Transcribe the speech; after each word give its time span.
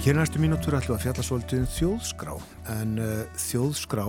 Hér 0.00 0.16
næstu 0.16 0.40
mínútur 0.40 0.72
ætlum 0.78 0.96
að 0.96 1.02
fjalla 1.02 1.22
svolítið 1.26 1.58
um 1.60 1.64
þjóðskrá 1.68 2.34
en 2.72 2.92
uh, 3.04 3.08
þjóðskrá 3.36 4.04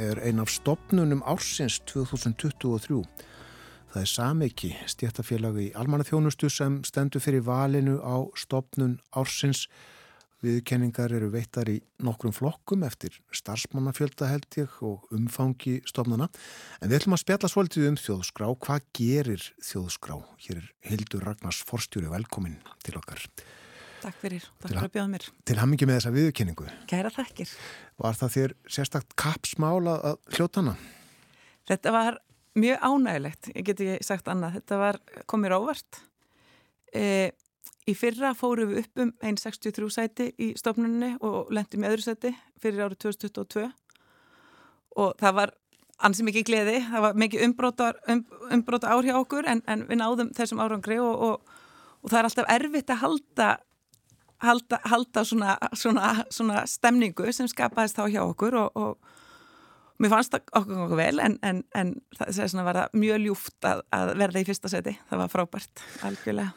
er 0.00 0.20
ein 0.24 0.38
af 0.40 0.48
stopnunum 0.48 1.20
ársins 1.28 1.74
2023. 1.84 3.02
Það 3.92 3.98
er 4.00 4.08
Samiki, 4.08 4.70
stjættafélagi 4.88 5.66
í 5.66 5.74
almannaþjónustu 5.76 6.48
sem 6.48 6.78
stendur 6.88 7.20
fyrir 7.20 7.44
valinu 7.44 7.98
á 8.00 8.24
stopnun 8.40 8.94
ársins. 9.12 9.66
Viðkenningar 10.40 11.12
eru 11.12 11.28
veittar 11.34 11.68
í 11.68 11.76
nokkrum 12.00 12.32
flokkum 12.32 12.86
eftir 12.88 13.18
starfsmannafjölda 13.36 14.30
held 14.30 14.48
ég 14.62 14.78
og 14.80 15.04
umfangi 15.12 15.82
stopnuna. 15.84 16.30
En 16.80 16.88
við 16.88 17.02
ætlum 17.02 17.18
að 17.18 17.24
spjalla 17.26 17.52
svolítið 17.52 17.90
um 17.90 18.00
þjóðskrá. 18.00 18.48
Hvað 18.64 18.88
gerir 18.96 19.44
þjóðskrá? 19.60 20.16
Hér 20.46 20.62
er 20.62 20.72
Hildur 20.88 21.28
Ragnars 21.28 21.60
Forstjóri 21.68 22.08
velkomin 22.16 22.56
til 22.80 22.96
okkar. 22.96 23.20
Takk 24.04 24.18
fyrir, 24.20 24.44
takk 24.60 24.68
fyrir 24.68 24.84
að 24.84 24.92
bjóða 24.92 25.10
mér. 25.14 25.26
Til 25.48 25.56
hammingi 25.56 25.86
með 25.88 25.96
þessa 25.96 26.10
viðkenningu. 26.12 26.66
Kæra 26.90 27.12
þakkir. 27.14 27.54
Var 28.02 28.18
það 28.20 28.34
þér 28.34 28.54
sérstakt 28.76 29.16
kapsmál 29.16 29.80
að 29.88 30.18
hljótana? 30.36 30.74
Þetta 31.70 31.94
var 31.94 32.18
mjög 32.60 32.84
ánægilegt, 32.84 33.48
ég 33.54 33.64
get 33.64 33.80
ekki 33.80 34.04
sagt 34.04 34.28
annað. 34.28 34.58
Þetta 34.58 34.82
var 34.82 35.00
komir 35.30 35.56
ávart. 35.56 36.02
E, 36.92 37.32
í 37.88 37.96
fyrra 37.96 38.34
fórum 38.36 38.74
við 38.74 38.84
upp 38.84 39.04
um 39.06 39.16
1.63 39.24 39.90
sæti 39.96 40.30
í 40.36 40.52
stofnunni 40.60 41.14
og 41.24 41.48
lendum 41.54 41.84
í 41.84 41.88
öðru 41.88 42.04
sæti 42.04 42.36
fyrir 42.60 42.84
árið 42.84 43.00
2022 43.08 43.66
og 45.00 45.16
það 45.20 45.38
var 45.40 45.56
ansið 46.04 46.28
mikið 46.28 46.46
gleði, 46.48 46.78
það 46.90 47.04
var 47.08 47.20
mikið 47.24 47.44
umbróta, 47.48 47.92
um, 48.12 48.24
umbróta 48.52 48.92
ár 48.92 49.06
hjá 49.06 49.16
okkur 49.16 49.48
en, 49.48 49.64
en 49.70 49.88
við 49.88 50.00
náðum 50.00 50.30
þessum 50.36 50.60
árangri 50.62 51.00
og, 51.02 51.14
og, 51.28 51.54
og 52.02 52.12
það 52.12 52.20
er 52.20 52.28
alltaf 52.28 52.52
erfitt 52.54 52.92
að 52.92 53.02
halda 53.02 53.48
halda, 54.42 54.80
halda 54.90 55.24
svona, 55.24 55.56
svona, 55.76 56.14
svona 56.30 56.64
stemningu 56.70 57.32
sem 57.32 57.48
skapaðist 57.50 57.98
þá 57.98 58.08
hjá 58.12 58.22
okkur 58.24 58.58
og, 58.58 58.74
og 58.74 60.02
mér 60.02 60.12
fannst 60.12 60.34
það 60.34 60.44
okkur 60.60 60.82
okkur 60.86 61.00
vel 61.00 61.22
en, 61.22 61.38
en, 61.46 61.62
en 61.78 61.94
það 62.18 62.66
var 62.66 62.80
mjög 62.96 63.24
ljúft 63.28 63.68
að, 63.68 63.84
að 63.94 64.12
verða 64.24 64.42
í 64.42 64.48
fyrsta 64.48 64.72
seti, 64.72 64.96
það 65.10 65.24
var 65.24 65.32
frábært 65.32 65.86
algjörlega. 66.06 66.52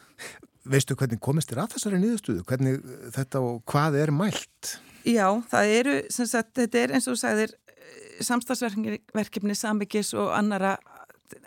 Veistu 0.68 0.98
hvernig 1.00 1.22
komist 1.24 1.52
þér 1.52 1.64
að 1.64 1.78
þessari 1.78 2.02
nýðustuðu? 2.02 2.44
Hvernig 2.48 2.82
þetta 3.16 3.42
og 3.46 3.62
hvað 3.72 4.02
er 4.02 4.12
mælt? 4.12 4.74
Já, 5.08 5.28
það 5.48 5.74
eru, 5.78 5.96
sem 6.12 6.28
sagt, 6.28 6.52
þetta 6.58 6.82
er 6.82 6.94
eins 6.98 7.08
og 7.08 7.16
þú 7.16 7.22
sagðir 7.22 7.54
samstagsverkefni, 8.28 9.56
sambyggis 9.56 10.12
og 10.18 10.34
annara 10.36 10.76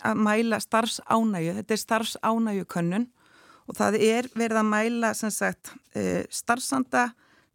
að 0.06 0.20
mæla 0.24 0.60
starfsánægu, 0.62 1.56
þetta 1.58 1.74
er 1.74 1.82
starfsánægu 1.82 2.68
könnun 2.70 3.08
og 3.70 3.78
það 3.78 4.00
er 4.02 4.28
verið 4.34 4.58
að 4.58 4.70
mæla 4.72 5.12
sagt, 5.14 5.72
eh, 5.94 6.26
starfsanda, 6.30 7.12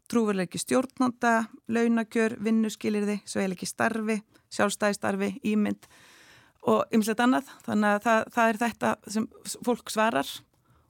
trúverleiki 0.08 0.62
stjórnanda, 0.62 1.50
launakjör, 1.68 2.38
vinnuskilirði, 2.40 3.20
sveiliki 3.28 3.68
starfi, 3.68 4.22
sjálfstæðistarfi, 4.54 5.42
ímynd 5.44 5.88
og 6.64 6.86
ymslegt 6.94 7.20
annað. 7.20 7.50
Þannig 7.66 7.90
að 7.90 8.04
það, 8.06 8.28
það 8.32 8.50
er 8.50 8.60
þetta 8.64 8.96
sem 9.12 9.28
fólk 9.66 9.92
svarar 9.92 10.30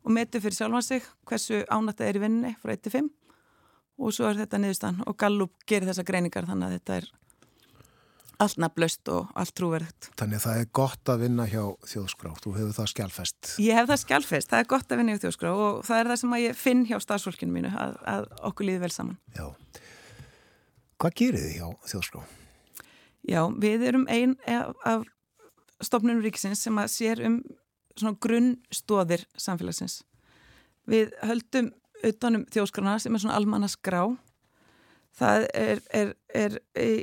og 0.06 0.14
metur 0.14 0.44
fyrir 0.44 0.60
sjálfan 0.60 0.86
sig 0.86 1.06
hversu 1.26 1.64
ánætt 1.66 1.98
það 2.00 2.10
er 2.10 2.20
í 2.20 2.24
vinninni 2.26 2.56
frá 2.62 2.76
1-5 2.76 3.10
og 3.98 4.14
svo 4.14 4.30
er 4.30 4.42
þetta 4.44 4.60
niðurstann 4.62 5.02
og 5.08 5.18
Gallup 5.18 5.66
gerir 5.66 5.90
þessa 5.90 6.06
greiningar 6.06 6.46
þannig 6.46 6.68
að 6.68 6.76
þetta 6.78 6.98
er 7.00 7.08
allt 8.44 8.60
nafnlaust 8.62 9.10
og 9.14 9.32
allt 9.38 9.54
trúverðt. 9.58 10.10
Þannig 10.20 10.40
að 10.40 10.46
það 10.46 10.62
er 10.62 10.70
gott 10.80 11.12
að 11.12 11.26
vinna 11.26 11.48
hjá 11.50 11.64
þjóðskrá, 11.92 12.32
þú 12.44 12.54
hefur 12.58 12.76
það 12.78 12.90
skjálfest. 12.92 13.52
Ég 13.64 13.80
hef 13.80 13.90
það 13.92 14.02
skjálfest, 14.04 14.52
það 14.52 14.64
er 14.64 14.70
gott 14.74 14.92
að 14.92 15.02
vinna 15.02 15.16
hjá 15.16 15.24
þjóðskrá 15.26 15.52
og 15.54 15.82
það 15.88 16.02
er 16.02 16.10
það 16.12 16.22
sem 16.22 16.38
ég 16.42 16.58
finn 16.60 16.86
hjá 16.90 16.96
stafsfólkinu 17.04 17.56
mínu 17.56 17.74
að, 17.74 17.98
að 18.16 18.28
okkur 18.50 18.70
líði 18.70 18.84
vel 18.86 18.92
saman. 18.96 19.20
Já. 19.36 19.46
Hvað 21.02 21.18
gerir 21.22 21.46
þið 21.46 21.56
hjá 21.60 21.92
þjóðskrá? 21.92 22.26
Já, 23.26 23.42
við 23.62 23.88
erum 23.90 24.06
einn 24.12 24.36
af 24.86 25.08
stofnunum 25.84 26.24
ríkisins 26.24 26.62
sem 26.66 26.78
að 26.82 26.92
sér 26.94 27.24
um 27.26 27.40
svona 27.96 28.20
grunnstóðir 28.22 29.26
samfélagsins. 29.40 30.02
Við 30.90 31.16
höldum 31.26 31.72
utanum 32.06 32.46
þjóðskrána 32.54 33.00
sem 33.02 33.16
er 33.16 33.24
svona 33.24 33.38
almanna 33.40 33.70
skrá 33.72 34.04
það 35.16 35.46
er 35.56 36.58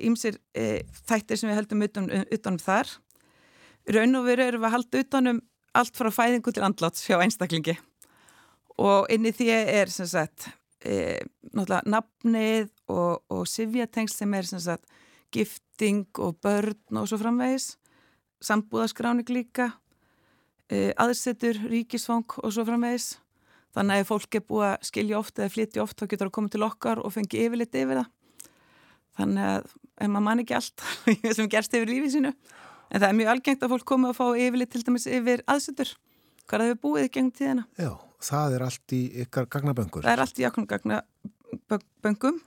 ímsir 0.04 0.38
e, 0.54 0.82
þættir 1.08 1.40
sem 1.40 1.50
við 1.50 1.58
heldum 1.60 1.86
utan, 1.86 2.10
utanum 2.32 2.60
þar. 2.62 2.90
Raun 3.92 4.18
og 4.20 4.26
veru 4.28 4.46
erum 4.46 4.62
við 4.62 4.68
að 4.68 4.76
halda 4.76 5.02
utanum 5.06 5.40
allt 5.78 5.96
frá 5.96 6.10
fæðingu 6.12 6.52
til 6.52 6.64
andláts 6.66 7.06
hjá 7.08 7.16
einstaklingi. 7.22 7.78
Og 8.80 9.08
inn 9.12 9.28
í 9.28 9.32
því 9.34 9.48
er 9.56 9.92
sem 9.92 10.08
sagt 10.08 10.50
e, 10.84 11.20
náttúrulega 11.52 11.88
nafnið 11.92 12.70
og, 12.92 13.22
og 13.32 13.46
sifjatengsl 13.48 14.22
sem 14.22 14.36
er 14.36 14.48
sem 14.48 14.62
sagt 14.62 15.00
gifting 15.32 16.08
og 16.20 16.36
börn 16.44 17.00
og 17.00 17.08
svo 17.08 17.18
framvegis 17.20 17.72
sambúðaskráning 18.42 19.28
líka 19.30 19.70
e, 20.68 20.92
aðsetur, 21.00 21.60
ríkisfang 21.70 22.38
og 22.42 22.52
svo 22.52 22.66
framvegis 22.68 23.14
Þannig 23.72 23.94
að 23.94 24.02
ef 24.02 24.10
fólk 24.10 24.36
er 24.36 24.44
búið 24.44 24.66
að 24.68 24.88
skilja 24.88 25.18
oft 25.18 25.38
eða 25.40 25.52
flytja 25.52 25.82
oft 25.84 25.96
þá 25.96 26.04
getur 26.04 26.26
það 26.26 26.30
að 26.30 26.36
koma 26.36 26.52
til 26.52 26.64
okkar 26.66 27.00
og 27.00 27.14
fengi 27.14 27.40
yfirleitt 27.46 27.78
yfir 27.80 28.00
það. 28.02 28.10
Þannig 29.16 29.48
að 29.48 30.10
maður 30.12 30.26
man 30.26 30.42
ekki 30.42 30.56
allt 30.58 30.84
sem 31.38 31.48
gerst 31.52 31.76
yfir 31.76 31.92
lífið 31.92 32.14
sínu. 32.16 32.32
En 32.92 33.00
það 33.00 33.08
er 33.08 33.18
mjög 33.20 33.32
algengt 33.32 33.64
að 33.64 33.72
fólk 33.72 33.86
komi 33.88 34.10
að 34.10 34.18
fá 34.18 34.26
yfirleitt 34.28 34.72
til 34.74 34.84
dæmis 34.84 35.08
yfir 35.08 35.44
aðsettur. 35.48 35.94
Hvað 36.44 36.64
það 36.64 36.72
hefur 36.72 36.82
búið 36.84 37.08
gengum 37.14 37.32
tíðina. 37.38 37.66
Já, 37.80 37.90
það 38.28 38.56
er 38.58 38.66
allt 38.68 38.96
í 38.96 39.02
ykkar 39.24 39.48
gagnaböngur. 39.56 40.04
Það 40.04 40.12
er 40.12 40.24
allt 40.26 40.42
í 40.42 40.48
okkur 40.50 40.68
gagnaböngum. 40.74 42.40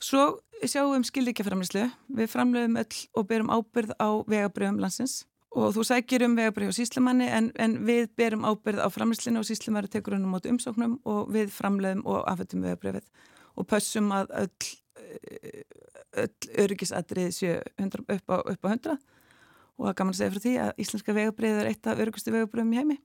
Svo 0.00 0.26
sjáum 0.62 0.94
við 0.94 1.00
um 1.02 1.08
skildikjaframlislu. 1.10 1.88
Við 2.16 2.32
framlegum 2.32 2.80
öll 2.80 3.00
og 3.12 3.28
berum 3.28 3.52
ábyrð 3.52 3.96
á 4.00 4.08
vegabröðum 4.24 4.80
landsins 4.80 5.26
og 5.56 5.72
þú 5.72 5.84
sækir 5.88 6.26
um 6.26 6.36
vegabrið 6.36 6.72
á 6.72 6.78
síslimanni 6.78 7.28
en, 7.32 7.50
en 7.56 7.78
við 7.86 8.10
berum 8.18 8.44
ábyrð 8.44 8.84
á 8.84 8.88
framlýslinu 8.92 9.40
og 9.40 9.48
síslimari 9.48 9.88
tekur 9.88 10.18
húnum 10.18 10.36
át 10.36 10.48
umsóknum 10.50 10.98
og 11.08 11.32
við 11.32 11.50
framleiðum 11.54 12.04
og 12.04 12.26
afhættum 12.28 12.64
vegabriðið 12.66 13.08
og 13.56 13.68
pössum 13.70 14.12
að 14.12 14.34
öll, 14.42 14.70
öll 16.26 16.56
öryggisadrið 16.66 17.32
séu 17.32 17.56
upp 17.58 18.28
á, 18.28 18.36
upp 18.44 18.68
á 18.68 18.68
100 18.68 18.98
og 19.76 19.88
það 19.88 19.96
kannan 19.98 20.16
segja 20.16 20.34
frá 20.34 20.44
því 20.44 20.54
að 20.66 20.84
íslenska 20.84 21.16
vegabriðið 21.16 21.62
er 21.62 21.70
eitt 21.72 21.88
af 21.88 22.00
öryggustu 22.04 22.32
vegabriðum 22.34 22.72
í 22.72 22.80
heimi. 22.80 22.98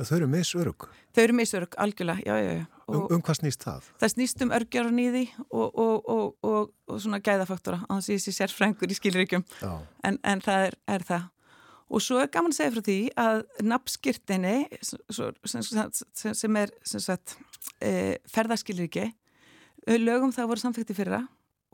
Já, 0.00 0.04
þau 0.08 0.14
eru 0.16 0.28
misörug. 0.32 0.86
Þau 1.12 1.22
eru 1.22 1.34
misörug, 1.36 1.74
algjörlega, 1.82 2.22
já, 2.24 2.36
já, 2.40 2.52
já. 2.60 2.62
Um, 2.88 3.02
um 3.16 3.24
hvað 3.24 3.36
snýst 3.42 3.66
það? 3.66 3.90
Það 4.00 4.12
snýst 4.14 4.44
um 4.44 4.54
örgjarun 4.56 5.02
í 5.02 5.08
því 5.12 5.24
og, 5.44 5.66
og, 5.68 6.08
og, 6.14 6.70
og 6.88 7.02
svona 7.04 7.20
gæðafaktora, 7.20 7.82
á 7.84 7.92
þess 7.98 8.08
að 8.08 8.16
ég 8.16 8.22
sé 8.24 8.34
sérfrængur 8.38 8.94
í 8.94 8.96
skilríkjum, 8.96 9.44
en, 10.08 10.16
en 10.24 10.42
það 10.46 10.70
er, 10.70 10.78
er 10.96 11.04
það. 11.10 11.28
Og 11.90 12.02
svo 12.04 12.20
er 12.22 12.30
gaman 12.30 12.52
að 12.52 12.58
segja 12.60 12.72
frá 12.74 12.84
því 12.86 12.98
að 13.18 13.40
nafnskirtinni 13.66 14.56
sem 15.10 16.58
er 16.60 16.72
sagt, 16.86 17.34
e, 17.82 18.18
ferðarskilir 18.30 18.86
ekki, 18.86 19.08
lögum 19.98 20.30
það 20.34 20.52
voru 20.52 20.62
samfætti 20.62 20.94
fyrra 20.94 21.24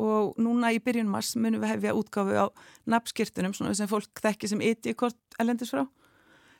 og 0.00 0.36
núna 0.40 0.72
í 0.76 0.80
byrjun 0.84 1.08
mars 1.08 1.34
munum 1.36 1.62
við 1.62 1.72
hefja 1.74 1.94
útgáfu 1.96 2.36
á 2.36 2.46
nafnskirtinum 2.88 3.54
sem 3.56 3.88
fólk 3.88 4.20
þekki 4.24 4.50
sem 4.52 4.64
iti-kort 4.64 5.38
elendis 5.40 5.72
frá 5.72 5.84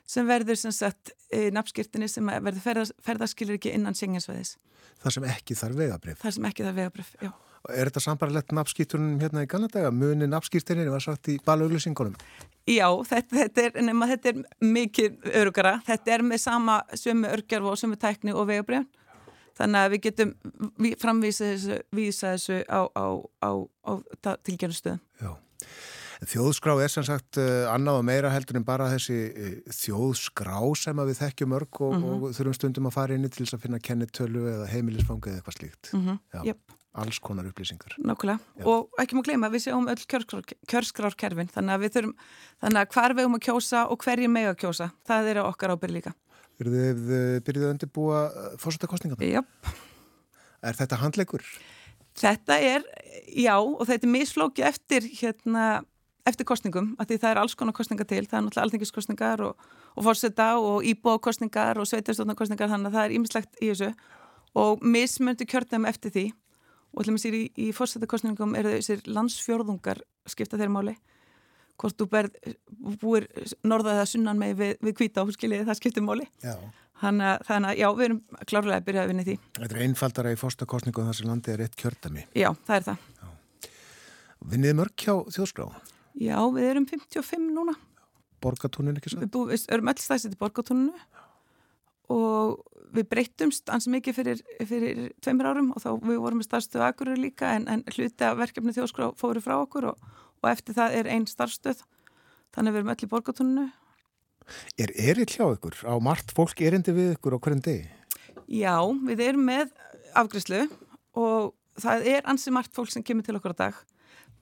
sem 0.07 0.27
verður 0.27 0.57
sem 0.59 0.73
sagt 0.73 1.11
e, 1.33 1.49
nafnskirtinni 1.53 2.07
sem 2.09 2.29
verður 2.29 2.63
ferðars, 2.63 2.93
ferðarskilir 3.03 3.57
ekki 3.57 3.73
innan 3.75 3.97
senginsveðis. 3.97 4.55
Það 5.03 5.17
sem 5.17 5.27
ekki 5.33 5.57
þarf 5.59 5.81
vegabrif? 5.81 6.21
Það 6.21 6.37
sem 6.37 6.47
ekki 6.49 6.65
þarf 6.65 6.79
vegabrif, 6.79 7.11
já. 7.21 7.31
Er 7.69 7.89
þetta 7.89 8.03
sambarlegt 8.03 8.53
nafnskýrtunum 8.55 9.17
hérna 9.19 9.43
í 9.43 9.49
Kanadega? 9.49 9.91
Muni 9.91 10.27
nafnskýrtunni 10.29 10.87
var 10.91 11.03
sagt 11.03 11.27
í 11.33 11.37
balauðlusingunum? 11.45 12.15
Já, 12.67 12.87
þetta, 13.07 13.33
þetta, 13.41 13.65
er, 13.65 13.81
nema, 13.87 14.07
þetta 14.11 14.31
er 14.31 14.39
mikið 14.63 15.27
örugara. 15.41 15.77
Þetta 15.87 16.15
er 16.15 16.23
með 16.27 16.41
sama 16.43 16.77
sömu 16.99 17.31
örgjarf 17.31 17.71
og 17.71 17.77
sömu 17.79 17.99
tækni 17.99 18.35
og 18.35 18.47
vegabrjöfn. 18.49 18.87
Þannig 19.57 19.81
að 19.81 19.93
við 19.93 20.01
getum 20.05 20.33
framvísa 21.01 21.51
þessu, 21.53 21.77
þessu 22.21 22.57
á, 22.69 22.81
á, 22.93 23.05
á, 23.41 23.51
á 23.89 23.91
tilgjörnustöðum. 24.45 24.99
Já. 25.23 25.31
Þjóðskrá 26.27 26.73
er 26.81 26.89
sem 26.89 27.05
sagt 27.05 27.37
uh, 27.41 27.67
annað 27.69 27.99
og 27.99 28.05
meira 28.07 28.31
heldur 28.33 28.57
en 28.57 28.65
bara 28.65 28.89
þessi 28.89 29.17
uh, 29.29 29.51
þjóðskrá 29.73 30.59
sem 30.77 31.01
við 31.09 31.19
þekkjum 31.21 31.55
örg 31.57 31.81
og, 31.81 31.93
mm 31.93 32.03
-hmm. 32.03 32.25
og 32.29 32.37
þurfum 32.37 32.57
stundum 32.57 32.89
að 32.89 32.97
fara 32.97 33.17
inn 33.17 33.25
í 33.25 33.31
til 33.33 33.45
þess 33.45 33.57
að 33.57 33.65
finna 33.65 33.81
kennitölu 33.89 34.45
eða 34.53 34.69
heimilisfangu 34.71 35.29
eða 35.29 35.41
eitthvað 35.41 35.57
slíkt. 35.59 35.93
Mm 35.93 36.05
-hmm. 36.07 36.45
Jöpp 36.49 36.76
alls 36.97 37.19
konar 37.19 37.47
upplýsingar. 37.49 37.95
Nákvæmlega 38.01 38.39
Já. 38.57 38.65
og 38.65 39.01
ekki 39.01 39.17
má 39.17 39.23
gleyma 39.25 39.49
við 39.53 39.67
séum 39.67 39.89
öll 39.91 40.03
kjörskrárkerfin 40.07 41.51
þannig 41.53 41.75
að 41.75 41.83
við 41.83 41.93
þurfum, 41.97 42.15
þannig 42.63 42.81
að 42.81 42.93
hvar 42.95 43.15
við 43.17 43.27
um 43.29 43.37
að 43.37 43.43
kjósa 43.47 43.83
og 43.91 44.05
hverju 44.05 44.29
með 44.31 44.51
að 44.51 44.59
kjósa 44.63 44.89
það 45.07 45.31
er 45.33 45.41
okkar 45.43 45.75
ábyrð 45.75 45.97
líka. 45.97 46.13
Er 46.57 46.71
þið 46.73 47.03
byrjuð 47.45 47.67
að 47.67 47.73
undirbúa 47.75 48.21
uh, 48.27 48.47
fórsættakostninga? 48.61 49.19
Jöpp. 49.21 49.73
Er 50.65 50.79
þetta 50.79 50.97
handleikur? 51.03 51.45
Þetta 52.17 52.57
er, 52.65 52.87
já 53.29 53.53
og 53.59 53.83
þetta 53.85 54.07
er 54.07 54.13
misflóki 54.15 54.63
eftir 54.65 55.05
hérna, 55.19 55.83
eftir 56.25 56.47
kostningum, 56.49 56.95
að 56.97 57.11
því 57.11 57.19
það 57.21 57.29
er 57.29 57.41
alls 57.43 57.53
konar 57.59 57.77
kostninga 57.77 58.07
til, 58.09 58.23
það 58.25 58.39
er 58.39 58.45
náttúrulega 58.47 58.65
alþengiskostningar 58.65 59.43
og, 59.45 59.67
og 59.93 60.07
fórsætta 60.07 60.47
og 60.57 60.87
íbúakostningar 60.89 61.77
og 61.77 61.85
sveitarstofnarkostningar 61.91 62.73
þannig 62.73 62.89
að 62.89 62.97
það 62.97 63.05
er 63.05 63.15
ímislegt 63.19 63.61
í 63.61 63.69
þessu 63.69 63.91
og 64.57 64.81
mismöndu 64.81 65.45
kjörnum 65.45 65.85
eftir 65.85 66.15
því 66.15 66.25
og 66.97 67.05
til 67.05 67.13
og 67.13 67.17
með 67.17 67.23
sér 67.23 67.37
í, 67.37 67.43
í 67.61 67.67
fórsetakostningum 67.77 68.55
eru 68.57 68.73
þessir 68.73 69.03
landsfjörðungar 69.05 70.01
skipta 70.29 70.57
þeirra 70.57 70.73
máli. 70.73 70.95
Hvort 71.77 71.93
þú 71.99 72.07
berð, 72.09 72.37
búir 72.97 73.27
norðað 73.61 73.99
eða 73.99 74.09
sunnan 74.09 74.39
með 74.41 74.55
við, 74.57 74.71
við 74.87 74.95
kvíta 74.97 75.21
áhuskiliði 75.21 75.67
það 75.67 75.77
skiptir 75.77 76.05
máli. 76.05 76.25
Þannig 76.97 77.43
að 77.53 77.75
já, 77.77 77.87
við 77.93 78.05
erum 78.07 78.21
klárlega 78.49 78.79
að 78.79 78.87
byrja 78.87 79.03
að 79.03 79.11
vinna 79.11 79.25
því. 79.27 79.35
Þetta 79.59 79.77
er 79.77 79.83
einfaldara 79.85 80.31
í 80.33 80.39
fórstakostningu 80.41 81.03
en 81.03 81.11
þessi 81.11 81.27
landi 81.27 81.53
er 81.53 81.61
eitt 81.67 81.77
kjördami 81.77 82.25
Já, 82.33 82.49
það 82.65 82.79
er 82.79 82.87
það. 82.87 83.35
Vinnið 84.47 84.75
mörg 84.79 85.05
hjá 85.05 85.13
þjóðskrá? 85.35 85.67
Já, 86.17 86.37
við 86.55 86.71
erum 86.71 86.89
55 86.89 87.45
núna. 87.53 87.77
Borgatúnin 88.41 88.97
ekki 88.97 89.13
svo? 89.13 89.21
Við, 89.21 89.31
bú, 89.33 89.45
við 89.51 89.69
erum 89.73 89.93
öll 89.93 90.01
stæðsett 90.01 90.33
í 90.33 90.41
borgatúninu 90.41 90.97
og 92.13 92.61
við 92.95 93.09
breytumst 93.11 93.69
ansi 93.73 93.91
mikið 93.91 94.15
fyrir, 94.15 94.43
fyrir 94.69 95.01
tveimur 95.23 95.49
árum 95.51 95.73
og 95.75 95.83
þá 95.83 95.89
við 96.07 96.21
vorum 96.23 96.39
með 96.41 96.47
starfstöðu 96.47 96.85
akkurir 96.87 97.19
líka 97.19 97.51
en, 97.57 97.67
en 97.67 97.83
hluti 97.91 98.25
af 98.25 98.37
verkefni 98.39 98.75
þjóðskrá 98.75 99.11
fóru 99.19 99.43
frá 99.43 99.57
okkur 99.59 99.91
og, 99.91 100.07
og 100.41 100.49
eftir 100.51 100.77
það 100.77 100.95
er 101.01 101.11
einn 101.15 101.27
starfstöð 101.27 101.83
þannig 102.55 102.71
að 102.71 102.77
við 102.77 102.81
erum 102.81 102.93
öll 102.93 103.03
í 103.03 103.11
borgatúninu 103.11 103.67
Er 104.79 104.93
erill 104.95 105.27
hjá 105.27 105.43
ykkur? 105.43 105.75
Á 105.83 105.99
margt 105.99 106.31
fólk 106.31 106.61
erindi 106.63 106.93
við 106.95 107.17
ykkur 107.17 107.35
á 107.35 107.39
hverjum 107.43 107.63
degi? 107.65 107.89
Já, 108.47 108.79
við 109.03 109.23
erum 109.25 109.43
með 109.43 109.73
afgriðslu 110.15 110.61
og 111.19 111.51
það 111.81 112.07
er 112.13 112.29
ansi 112.31 112.53
margt 112.55 112.71
fólk 112.77 112.93
sem 112.93 113.03
kemur 113.03 113.27
til 113.27 113.35
okkur 113.35 113.57
á 113.59 113.67
dag 113.67 113.81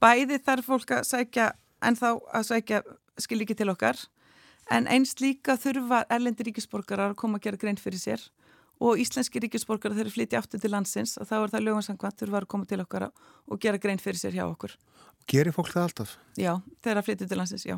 bæði 0.03 0.39
þarf 0.45 0.69
fólk 0.69 0.93
að 0.99 1.07
sækja 1.09 1.47
en 1.85 1.97
þá 1.97 2.09
að 2.13 2.47
sækja 2.51 2.81
skil 3.21 3.41
ekki 3.43 3.57
til 3.57 3.71
okkar 3.71 3.99
en 4.71 4.87
einst 4.91 5.21
líka 5.21 5.57
þurfa 5.61 6.03
erlendi 6.09 6.49
ríkisborgarar 6.49 7.13
að 7.13 7.19
koma 7.21 7.39
að 7.39 7.47
gera 7.47 7.61
grein 7.61 7.79
fyrir 7.79 8.01
sér 8.01 8.23
og 8.81 8.99
íslenski 8.99 9.41
ríkisborgarar 9.43 9.97
þegar 9.97 10.15
flytja 10.15 10.41
aftur 10.41 10.61
til 10.61 10.71
landsins 10.73 11.15
og 11.21 11.29
þá 11.29 11.35
er 11.37 11.53
það 11.53 11.65
lögumsangvæmt 11.67 12.21
þurfa 12.21 12.41
að 12.41 12.47
koma 12.51 12.69
til 12.69 12.81
okkar 12.83 13.09
og 13.09 13.61
gera 13.61 13.81
grein 13.81 14.01
fyrir 14.01 14.19
sér 14.19 14.35
hjá 14.35 14.45
okkur. 14.47 14.75
Gerir 15.29 15.55
fólk 15.55 15.71
það 15.73 15.87
alltaf? 15.89 16.17
Já, 16.37 16.53
þegar 16.83 17.01
að 17.01 17.07
flytja 17.07 17.29
til 17.29 17.39
landsins, 17.39 17.65
já. 17.65 17.77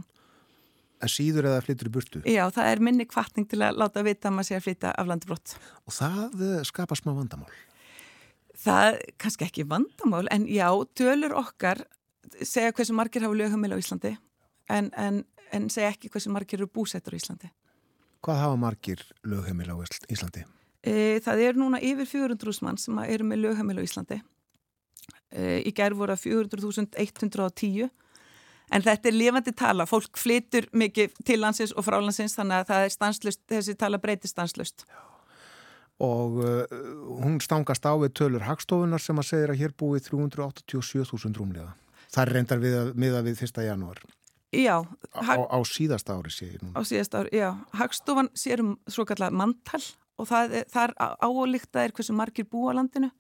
En 0.98 1.12
síður 1.14 1.52
eða 1.52 1.62
flyttur 1.62 1.92
í 1.92 1.94
burtu? 1.94 2.22
Já, 2.26 2.48
það 2.50 2.72
er 2.72 2.82
minni 2.82 3.06
kvartning 3.06 3.46
til 3.50 3.62
að 3.62 3.78
láta 3.78 4.02
vita 4.02 4.32
að 4.32 4.40
maður 4.40 4.50
sé 4.50 4.58
að 4.58 4.66
flytja 4.66 4.94
af 4.98 5.10
landi 5.12 5.30
brott. 5.30 5.54
Og 5.86 5.94
það 5.94 6.42
eh, 6.48 6.64
skapar 6.66 6.98
smá 6.98 7.12
vandamál? 7.14 7.52
Það 8.58 8.98
kannski 9.22 9.46
ekki 9.46 9.68
vandamál 9.70 10.26
en 10.34 10.48
já, 10.50 10.66
tölur 10.98 11.38
okkar 11.38 11.84
segja 12.42 12.74
hversu 12.76 12.96
margir 12.98 13.24
hafa 13.24 13.38
lögumil 13.38 13.76
á 13.76 13.78
Íslandi 13.78 14.16
en, 14.74 14.90
en, 14.98 15.22
en 15.54 15.70
segja 15.74 15.92
ekki 15.94 16.12
hversu 16.14 16.32
margir 16.34 16.62
eru 16.62 16.70
búsettur 16.72 17.16
á 17.16 17.20
Íslandi. 17.20 17.52
Hvað 18.26 18.42
hafa 18.44 18.58
margir 18.60 19.04
lögheimil 19.24 19.70
á 19.72 19.78
Íslandi? 20.12 20.46
E, 20.84 21.20
það 21.24 21.44
er 21.44 21.60
núna 21.60 21.80
yfir 21.84 22.08
400.000 22.08 22.66
mann 22.66 22.82
sem 22.82 22.98
eru 23.06 23.28
með 23.28 23.44
lögheimil 23.46 23.80
á 23.80 23.88
Íslandi. 23.88 24.20
E, 25.32 25.62
í 25.68 25.74
gerð 25.76 26.02
voru 26.02 26.16
400.110 26.18 27.90
en 28.72 28.84
þetta 28.84 29.10
er 29.10 29.16
lifandi 29.16 29.54
tala. 29.56 29.88
Fólk 29.90 30.20
flytur 30.20 30.68
mikið 30.76 31.20
til 31.28 31.40
landsins 31.42 31.74
og 31.76 31.86
frá 31.88 32.00
landsins 32.02 32.36
þannig 32.38 32.62
að 32.62 32.72
það 32.72 32.86
er 32.86 32.96
stanslust, 32.96 33.44
þessi 33.52 33.78
tala 33.80 34.02
breytir 34.02 34.32
stanslust. 34.32 34.88
Og 36.04 36.38
uh, 36.44 36.78
hún 37.24 37.40
stangast 37.42 37.88
á 37.90 37.94
við 37.98 38.14
tölur 38.20 38.46
Hagstofunar 38.46 39.02
sem 39.02 39.18
að 39.18 39.30
segja 39.32 39.50
að 39.50 39.62
hér 39.64 39.74
búið 39.74 40.12
387.000 40.12 41.40
rúmlega. 41.40 41.72
Það 42.14 42.34
reyndar 42.36 42.62
við 42.62 42.78
að 42.78 42.92
miða 43.02 43.24
við 43.26 43.42
1. 43.48 43.64
janúar. 43.66 44.04
Já. 44.58 44.82
Á, 45.14 45.36
á 45.38 45.58
síðasta 45.68 46.18
ári 46.18 46.34
sé 46.34 46.50
ég 46.50 46.64
núna. 46.64 46.74
Á 46.74 46.82
síðasta 46.88 47.22
ári, 47.22 47.38
já. 47.38 47.50
Hagstofan 47.78 48.30
sér 48.38 48.64
um 48.64 48.76
svo 48.90 49.06
kallar 49.06 49.36
manntal 49.36 49.84
og 50.18 50.30
það 50.30 50.60
er, 50.62 50.68
það 50.74 50.90
er 50.90 50.94
áálíkt 51.22 51.78
að 51.78 51.84
er 51.84 51.96
hversu 51.98 52.16
margir 52.18 52.50
búa 52.50 52.74
á 52.74 52.78
landinu. 52.80 53.12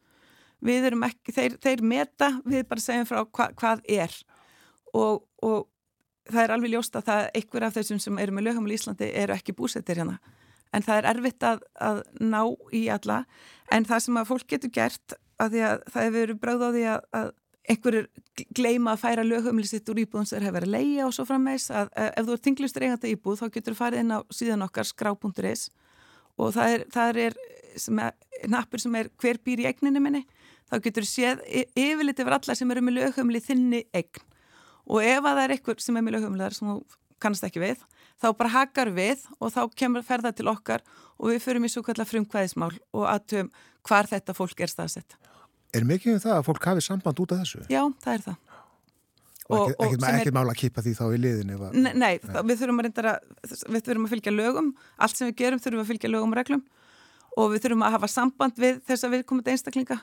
Við 0.65 0.89
erum 0.89 1.05
ekki, 1.05 1.33
þeir, 1.35 1.57
þeir 1.61 1.83
meta, 1.85 2.31
við 2.45 2.65
bara 2.69 2.81
segjum 2.81 3.09
frá 3.09 3.19
hva, 3.21 3.51
hvað 3.59 3.83
er 3.85 4.13
og, 4.97 5.27
og 5.45 5.67
það 6.31 6.43
er 6.43 6.53
alveg 6.55 6.73
ljóst 6.73 6.97
að 6.97 7.07
það 7.11 7.29
einhver 7.39 7.67
af 7.67 7.77
þessum 7.77 8.01
sem 8.01 8.19
eru 8.23 8.35
með 8.35 8.49
lögum 8.49 8.67
í 8.67 8.75
Íslandi 8.75 9.11
eru 9.21 9.35
ekki 9.37 9.55
búsettir 9.57 10.01
hérna. 10.01 10.17
En 10.75 10.83
það 10.83 10.99
er 10.99 11.09
erfitt 11.13 11.45
að, 11.47 11.61
að 11.79 12.01
ná 12.19 12.41
í 12.75 12.87
alla 12.91 13.21
en 13.71 13.87
það 13.87 14.03
sem 14.07 14.19
að 14.19 14.29
fólk 14.31 14.49
getur 14.51 14.73
gert 14.73 15.15
að 15.37 15.53
því 15.53 15.61
að 15.67 15.85
það 15.93 16.07
hefur 16.07 16.17
verið 16.17 16.41
bráð 16.41 16.65
á 16.65 16.69
því 16.73 16.83
að, 16.91 17.05
að 17.19 17.29
einhverjur 17.67 18.07
gleima 18.55 18.93
að 18.93 19.01
færa 19.01 19.25
lögumlisitt 19.27 19.89
úr 19.91 20.01
íbúðum 20.03 20.27
sem 20.27 20.37
þeir 20.37 20.47
hefur 20.47 20.57
verið 20.59 20.69
að 20.69 20.75
leia 20.77 21.07
og 21.07 21.13
svo 21.15 21.25
frammeins 21.27 21.67
að 21.73 21.91
ef 22.05 22.27
þú 22.27 22.35
er 22.35 22.43
tinglustur 22.45 22.85
eiganda 22.85 23.11
íbúð 23.11 23.41
þá 23.41 23.47
getur 23.57 23.75
þú 23.75 23.79
farið 23.81 24.03
inn 24.03 24.15
á 24.15 24.19
síðan 24.31 24.65
okkar 24.67 24.87
skrá.is 24.87 25.67
og 26.37 26.53
það 26.55 26.73
er, 26.73 26.85
það 26.93 27.21
er 27.25 27.37
sem 27.77 27.99
er, 28.01 28.15
nappur 28.47 28.81
sem 28.81 28.95
er 28.99 29.09
hver 29.19 29.41
býr 29.43 29.63
í 29.63 29.67
eigninni 29.69 30.03
minni 30.03 30.23
þá 30.69 30.79
getur 30.85 31.05
þú 31.05 31.11
séð 31.11 31.43
yfirleitt 31.75 32.23
yfir 32.23 32.37
alla 32.37 32.55
sem 32.57 32.71
eru 32.73 32.83
með 32.85 32.99
lögumli 33.01 33.43
þinni 33.43 33.83
eign. 33.95 34.23
Og 34.87 35.03
ef 35.03 35.19
að 35.19 35.33
það 35.33 35.43
er 35.43 35.53
einhver 35.55 35.83
sem 35.83 35.99
er 35.99 36.05
með 36.05 36.17
lögumliðar 36.17 36.55
sem 36.55 36.69
þú 36.71 36.77
kannast 37.23 37.47
ekki 37.47 37.63
við 37.63 37.81
þá 38.21 38.27
bara 38.37 38.53
hakar 38.53 38.91
við 38.93 39.25
og 39.37 39.53
þá 39.53 39.61
kemur 39.77 40.05
ferða 40.05 40.33
til 40.35 40.47
okkar 40.51 40.83
og 41.17 41.31
við 41.31 41.41
förum 41.43 41.65
í 41.67 41.71
svo 41.71 41.83
kallar 41.85 42.09
frumkvæðismál 42.09 42.73
og 42.93 43.07
aðtöfum 43.09 43.51
hvar 43.87 44.09
þetta 44.09 44.35
fólk 44.37 44.61
er 44.63 44.71
staðsett 44.71 45.17
Er 45.77 45.87
mikið 45.87 46.17
um 46.17 46.21
það 46.25 46.35
að 46.35 46.45
fólk 46.49 46.69
hafi 46.71 46.85
samband 46.85 47.23
út 47.23 47.33
af 47.35 47.43
þessu? 47.43 47.63
Já, 47.71 47.81
það 48.03 48.13
er 48.13 48.25
það. 48.27 48.43
Og, 49.47 49.69
ekkert 49.71 50.27
er... 50.27 50.33
mála 50.35 50.51
að 50.51 50.59
kipa 50.59 50.83
því 50.83 50.93
þá 50.97 51.05
í 51.07 51.19
liðin? 51.23 51.53
Var... 51.61 51.75
Nei, 51.77 51.93
nei 51.95 52.13
það, 52.19 52.41
við, 52.49 52.57
þurfum 52.61 52.81
að, 52.83 53.13
við 53.47 53.85
þurfum 53.85 54.07
að 54.07 54.13
fylgja 54.15 54.33
lögum, 54.33 54.73
allt 55.05 55.19
sem 55.19 55.29
við 55.29 55.37
gerum 55.39 55.61
þurfum 55.63 55.83
að 55.83 55.91
fylgja 55.93 56.11
lögum 56.11 56.33
og 56.33 56.39
reglum 56.41 56.65
og 57.37 57.53
við 57.53 57.63
þurfum 57.63 57.85
að 57.87 57.95
hafa 57.95 58.09
samband 58.11 58.59
við 58.59 58.81
þess 58.89 59.07
að 59.07 59.15
við 59.15 59.23
komum 59.29 59.45
til 59.45 59.53
einstaklinga 59.53 59.99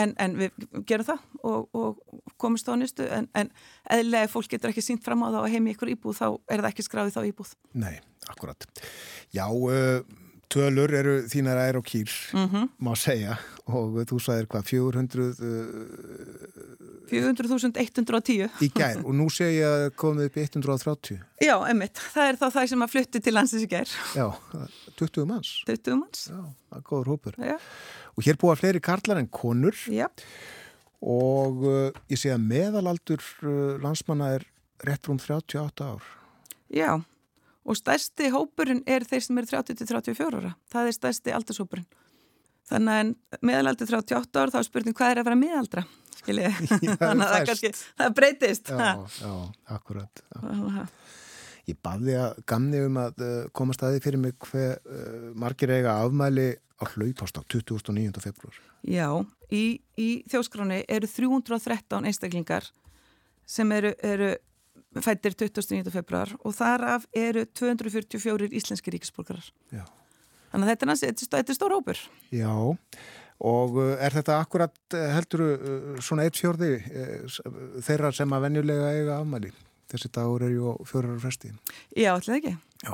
en, 0.00 0.14
en 0.24 0.36
við 0.40 0.66
gerum 0.88 1.06
það 1.06 1.22
og, 1.44 1.68
og 1.76 2.22
komumst 2.40 2.68
á 2.68 2.74
nýstu 2.80 3.06
en, 3.12 3.28
en 3.38 3.52
eðlega 3.92 4.26
ef 4.26 4.34
fólk 4.36 4.50
getur 4.52 4.72
ekki 4.72 4.84
sínt 4.84 5.04
fram 5.04 5.24
á 5.26 5.28
það 5.28 5.40
og 5.44 5.52
heim 5.52 5.68
í 5.68 5.74
ykkur 5.76 5.92
íbúð 5.92 6.18
þá 6.18 6.26
er 6.32 6.64
það 6.64 6.70
ekki 6.72 6.86
skráðið 6.86 7.16
þá 7.18 7.28
íbúð. 7.28 7.54
Nei, 7.84 7.94
akkurat. 8.32 8.66
Já, 9.34 9.44
uh, 9.46 10.00
tölur 10.52 10.92
eru 10.94 11.14
þínar 11.30 11.60
ær 11.68 11.78
og 11.80 11.86
kýr, 11.88 12.10
mm 12.32 12.48
-hmm. 12.48 12.68
má 12.80 12.92
segja. 12.96 13.38
Og 13.66 14.02
þú 14.10 14.18
sagðir 14.20 14.46
hvað, 14.50 14.64
400 14.66 15.22
uh, 15.22 16.92
400.110 17.12 18.62
í 18.64 18.68
gær. 18.72 19.02
Og 19.04 19.14
nú 19.14 19.28
segja 19.30 19.68
að 19.68 19.84
komið 20.00 20.30
upp 20.30 20.36
í 20.36 20.42
130 20.42 21.20
Já, 21.44 21.56
emitt, 21.70 22.00
það 22.14 22.28
er 22.28 22.38
þá 22.40 22.46
það 22.50 22.66
sem 22.72 22.82
að 22.82 22.92
flytti 22.94 23.20
til 23.20 23.34
landsins 23.34 23.66
í 23.66 23.68
gær. 23.70 23.88
Já, 24.16 24.26
20 24.96 25.28
manns. 25.28 25.52
20 25.68 26.00
manns. 26.00 26.26
Já, 26.32 26.40
það 26.70 26.80
er 26.80 26.86
góður 26.88 27.12
hópur. 27.12 27.38
Já. 27.38 27.58
og 28.16 28.24
hér 28.24 28.36
búa 28.36 28.56
fleiri 28.56 28.80
karlar 28.80 29.18
en 29.18 29.28
konur. 29.28 29.76
Já. 29.88 30.08
og 31.02 31.64
uh, 31.66 31.90
ég 32.08 32.26
að 32.30 32.44
meðalaldur 32.46 33.22
uh, 33.42 33.78
landsmanna 33.82 34.34
er 34.36 34.44
rétt 34.86 35.06
rúm 35.06 35.18
38 35.18 35.84
ár. 35.84 36.02
Já 36.72 37.02
og 37.62 37.78
stærsti 37.78 38.30
hópurinn 38.34 38.82
er 38.90 39.06
þeir 39.06 39.26
sem 39.26 39.38
eru 39.38 39.50
30-34 39.52 40.40
ára. 40.40 40.54
Það 40.72 40.88
er 40.88 40.96
stærsti 40.98 41.34
aldurshópurinn 41.36 41.90
þannig 42.72 42.94
að 42.94 43.42
meðalaldur 43.44 43.90
38 43.98 44.40
ára 44.42 44.54
þá 44.54 44.58
er 44.60 44.68
spurning 44.68 44.96
hvað 44.96 45.12
er 45.12 45.20
að 45.20 45.28
vera 45.28 45.40
meðaldra 45.40 45.84
já, 46.28 46.52
þannig 47.00 47.24
að 47.24 47.32
það, 47.32 47.46
kannski, 47.48 47.70
það 47.98 48.12
breytist. 48.14 48.68
Já, 48.70 48.90
já, 49.18 49.32
akkurat, 49.74 50.20
akkurat. 50.38 51.00
Ég 51.66 51.78
baði 51.82 52.14
að 52.18 52.36
gamni 52.46 52.82
um 52.86 53.00
að 53.02 53.24
uh, 53.26 53.32
koma 53.54 53.74
staði 53.74 54.02
fyrir 54.04 54.22
mig 54.22 54.36
hver 54.46 54.78
uh, 54.86 55.32
margir 55.38 55.72
eiga 55.74 55.96
afmæli 56.04 56.52
á 56.78 56.84
hlaupástak 56.94 57.48
2009. 57.50 58.22
februar 58.22 58.54
Já, 58.86 59.08
í, 59.50 59.82
í 59.98 60.08
þjóskráni 60.30 60.84
eru 60.90 61.10
313 61.10 62.06
einstaklingar 62.06 62.70
sem 63.46 63.74
eru, 63.74 63.92
eru 64.06 64.32
fættir 65.00 65.32
29. 65.38 65.88
februar 65.94 66.34
og 66.44 66.54
þar 66.56 66.86
af 66.98 67.08
eru 67.16 67.46
244 67.48 68.52
íslenski 68.52 68.92
ríkisborgarar. 68.92 69.48
Já. 69.72 69.86
Þannig 70.52 70.68
að 70.68 70.72
þetta 70.72 71.08
er, 71.08 71.14
þetta 71.32 71.52
er 71.52 71.56
stór 71.56 71.74
hópur. 71.78 72.00
Já, 72.34 72.52
og 73.42 73.78
uh, 73.80 73.94
er 73.96 74.14
þetta 74.14 74.38
akkurat 74.42 74.96
uh, 74.96 75.06
heldur 75.16 75.44
uh, 75.46 76.00
svona 76.04 76.26
eitt 76.28 76.36
fjörði 76.38 76.74
þeirra 77.82 78.12
sem 78.14 78.34
að 78.36 78.44
venjulega 78.48 78.90
eiga 78.98 79.20
afmæli? 79.22 79.52
Þessi 79.92 80.08
dagur 80.12 80.44
er 80.46 80.52
ju 80.54 80.74
fjórar 80.88 81.18
fresti. 81.20 81.50
Já, 81.96 82.14
allir 82.14 82.36
ekki. 82.38 82.52
Já. 82.82 82.92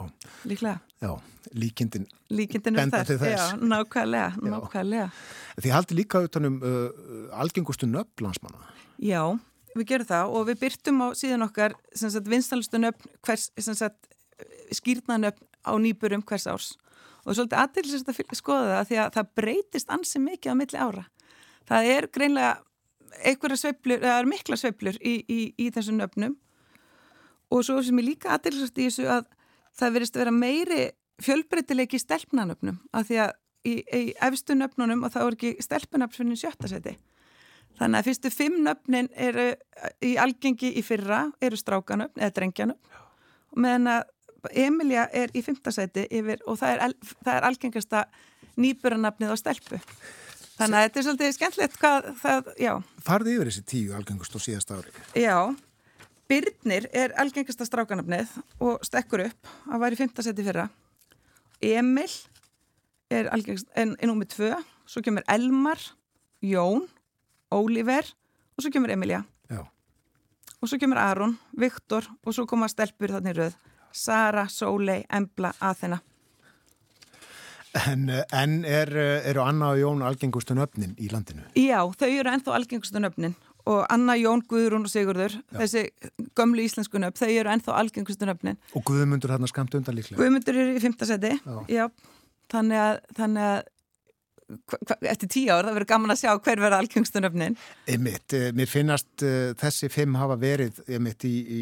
Líklega. 0.51 0.81
Já, 1.03 1.13
líkindin. 1.55 2.09
Líkindin 2.35 2.81
er 2.81 2.91
þess. 2.91 3.23
Já, 3.23 3.45
nákvæmlega, 3.61 4.33
nákvæmlega. 4.43 5.05
Þið 5.63 5.77
haldi 5.77 5.99
líka 6.01 6.25
utanum 6.27 6.59
algengustu 7.39 7.87
nöfnlandsmanna. 7.87 8.67
Já, 8.99 9.23
við 9.81 9.91
gerum 9.93 10.09
það 10.09 10.35
og 10.35 10.47
við 10.49 10.61
byrtum 10.63 11.03
á 11.05 11.07
síðan 11.19 11.47
okkar 11.47 11.75
vinstanlustu 12.29 12.81
nöfn 12.81 13.13
hvers, 13.27 13.49
skýrnanöfn 14.79 15.45
á 15.67 15.73
nýburum 15.81 16.25
hvers 16.27 16.47
árs. 16.51 16.69
Og 17.27 17.37
svolítið 17.37 17.61
aðtilsist 17.61 18.09
að 18.09 18.21
skoða 18.39 18.79
það 18.79 18.91
því 18.91 19.01
að 19.03 19.15
það 19.17 19.33
breytist 19.41 19.91
ansi 19.93 20.23
mikið 20.23 20.55
á 20.55 20.61
milli 20.61 20.79
ára. 20.79 21.05
Það 21.69 21.91
er 21.95 22.09
greinlega 22.15 22.53
einhverja 23.25 23.59
sveiflur, 23.63 24.05
það 24.05 24.21
er 24.21 24.31
mikla 24.31 24.57
sveiflur 24.57 25.01
í, 25.03 25.15
í, 25.29 25.41
í 25.59 25.67
þessum 25.75 25.99
nöfnum. 26.01 26.39
Og 27.53 27.65
svo 27.65 27.81
sem 27.85 27.99
ég 28.01 28.11
líka 28.13 28.33
aðtilsist 28.37 28.79
í 28.79 28.89
þessu 28.89 29.09
að 29.13 29.29
það 29.79 29.95
verist 29.97 30.17
að 30.17 30.25
vera 30.25 30.35
meiri 30.37 30.81
fjölbreytilegi 31.25 31.99
í 31.99 32.03
stelpnanöfnum 32.03 32.79
af 32.95 33.09
því 33.09 33.21
að 33.25 33.37
í, 33.67 33.75
í 33.83 34.03
efstu 34.29 34.57
nöfnunum 34.57 35.05
og 35.05 35.15
það 35.15 35.27
voru 35.27 35.39
ekki 35.39 35.65
stelpunöfn 35.65 36.17
fyrir 36.17 36.41
sjötta 36.41 36.71
seti 36.71 36.95
Þannig 37.79 37.99
að 38.01 38.09
fyrstu 38.09 38.31
fimm 38.35 38.63
nöfnin 38.67 39.11
eru 39.15 39.51
í 40.03 40.17
algengi 40.19 40.73
í 40.79 40.83
fyrra, 40.83 41.29
eru 41.41 41.59
strákanöfn 41.59 42.21
eða 42.21 42.35
drengjanöfn 42.35 42.97
og 43.49 43.61
meðan 43.65 43.93
að 43.93 44.09
Emilia 44.55 45.09
er 45.15 45.33
í 45.35 45.43
fymtasæti 45.43 46.07
yfir 46.15 46.43
og 46.47 46.59
það 46.61 46.75
er, 46.75 46.97
það 47.27 47.33
er 47.35 47.47
algengasta 47.49 48.03
nýburanafnið 48.59 49.35
á 49.35 49.37
stelpu. 49.39 49.79
Þannig 50.59 50.79
að 50.79 50.85
þetta 50.85 50.99
er 51.01 51.07
svolítið 51.07 51.33
skemmtilegt 51.37 51.79
hvað 51.79 52.07
það, 52.19 52.53
já. 52.59 52.73
Farði 53.07 53.35
yfir 53.37 53.51
þessi 53.51 53.65
tíu 53.71 53.97
algengust 53.99 54.35
og 54.35 54.43
síðast 54.43 54.73
ári? 54.75 54.95
Já, 55.19 55.39
Byrnir 56.29 56.89
er 56.93 57.15
algengasta 57.21 57.67
strákanafnið 57.67 58.35
og 58.61 58.83
stekkur 58.87 59.25
upp, 59.29 59.53
það 59.65 59.83
var 59.85 59.95
í 59.95 60.01
fymtasæti 60.01 60.47
fyrra. 60.49 60.67
Emil 61.65 62.11
er 63.15 63.31
algengast, 63.35 63.71
en, 63.79 63.95
en 63.97 64.13
númið 64.13 64.35
tvö, 64.35 64.51
svo 64.91 65.03
kemur 65.07 65.27
Elmar, 65.31 65.81
Jón, 66.45 66.85
Óliver 67.55 68.11
og 68.57 68.65
svo 68.65 68.73
kemur 68.75 68.93
Emilia. 68.93 69.23
Já. 69.51 69.63
Og 70.59 70.69
svo 70.69 70.79
kemur 70.81 70.99
Aron, 70.99 71.39
Viktor 71.59 72.07
og 72.25 72.35
svo 72.35 72.47
koma 72.47 72.69
stelpur 72.69 73.15
þannig 73.15 73.37
rauð. 73.39 73.59
Sara, 73.93 74.47
Sólei, 74.53 75.03
Embla, 75.09 75.53
Aþena. 75.65 76.01
En, 77.87 78.09
en 78.33 78.65
er, 78.65 78.91
eru 79.29 79.43
Anna 79.45 79.73
og 79.75 79.79
Jón 79.79 80.03
algengustu 80.05 80.57
nöfnin 80.57 80.97
í 80.99 81.11
landinu? 81.13 81.45
Já, 81.57 81.83
þau 82.01 82.09
eru 82.09 82.33
ennþá 82.33 82.55
algengustu 82.57 83.01
nöfnin 83.03 83.37
og 83.69 83.83
Anna, 83.93 84.17
Jón, 84.17 84.43
Guðrún 84.49 84.87
og 84.89 84.93
Sigurður, 84.93 85.35
Já. 85.37 85.59
þessi 85.61 85.83
gömlu 86.39 86.65
íslensku 86.65 87.01
nöfn, 87.01 87.19
þau 87.21 87.29
eru 87.29 87.53
ennþá 87.53 87.75
algengustu 87.77 88.29
nöfnin. 88.29 88.57
Og 88.73 88.85
Guðmundur 88.89 89.35
hérna 89.35 89.51
skamt 89.51 89.77
undan 89.77 89.99
líklega? 89.99 90.17
Guðmundur 90.21 90.57
eru 90.57 90.79
í 90.79 90.83
fymtasæti, 90.83 91.35
já. 91.37 91.59
já. 91.69 91.85
Þannig 92.49 92.81
að, 92.81 93.01
þannig 93.19 93.49
að 93.51 93.59
eftir 95.09 95.31
tíu 95.31 95.53
ár, 95.53 95.67
það 95.67 95.77
verður 95.77 95.91
gaman 95.93 96.15
að 96.15 96.21
sjá 96.23 96.31
hver 96.37 96.63
verður 96.63 96.79
algengustu 96.79 97.23
nöfnin. 97.23 97.59
Einmitt, 97.89 98.33
eh, 98.37 98.49
mér 98.57 98.71
finnast 98.71 99.25
uh, 99.27 99.53
þessi 99.61 99.91
fimm 99.93 100.17
hafa 100.21 100.39
verið 100.41 100.81
einmitt 100.89 101.27
í, 101.29 101.35
í 101.39 101.61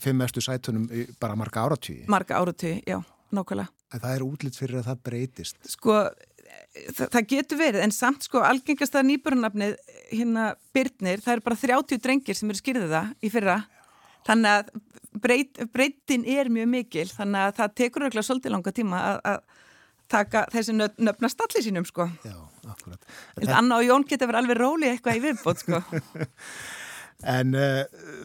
fimm 0.00 0.20
mestu 0.20 0.42
sætunum 0.44 0.88
bara 1.20 1.38
marga 1.38 1.64
áratvíi. 1.64 2.04
Marga 2.12 2.40
áratvíi, 2.40 2.82
já, 2.88 2.98
nákvæmlega. 3.34 3.72
En 3.90 4.02
það 4.02 4.16
er 4.16 4.26
útlýtt 4.26 4.58
fyrir 4.60 4.80
að 4.80 4.90
það 4.90 5.00
breytist. 5.08 5.58
Sko, 5.72 5.96
það, 6.96 7.06
það 7.06 7.26
getur 7.32 7.60
verið, 7.60 7.84
en 7.86 7.94
samt 7.94 8.28
sko 8.28 8.44
algengasta 8.46 9.02
nýbörnafnið 9.06 9.76
hérna 10.12 10.52
Byrnir, 10.74 11.24
það 11.24 11.36
eru 11.36 11.46
bara 11.48 11.60
30 11.64 12.04
drengir 12.04 12.38
sem 12.38 12.52
eru 12.52 12.60
skýrðið 12.60 12.94
það 12.94 13.10
í 13.20 13.32
fyrra. 13.32 13.56
Þannig 14.28 14.58
að 14.58 14.70
breyt, 15.24 15.64
breytin 15.72 16.26
er 16.28 16.52
mjög 16.52 16.70
mikil, 16.70 17.08
þannig 17.10 17.48
að 17.48 17.56
það 17.58 17.74
tekur 17.80 18.06
örgulega 18.06 18.28
svolítið 18.28 18.54
langa 18.54 18.74
tíma 18.76 19.02
að, 19.08 19.20
að 19.32 19.66
taka 20.10 20.44
þessi 20.52 20.74
nöfna 20.76 21.30
stalli 21.30 21.62
sínum 21.64 21.86
sko. 21.88 22.08
Já, 22.26 22.36
akkurat. 22.66 23.10
Anna 23.48 23.80
og 23.80 23.86
Jón 23.86 24.06
geta 24.08 24.28
verið 24.28 24.42
alveg 24.42 24.60
róli 24.60 24.90
eitthvað 24.90 25.20
í 25.20 25.24
viðbót 25.28 25.64
sko. 25.64 25.82
En 27.28 27.52
uh, 27.52 27.82